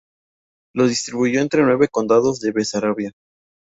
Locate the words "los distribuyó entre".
0.73-1.59